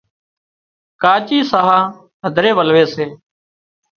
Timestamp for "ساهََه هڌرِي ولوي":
1.51-2.85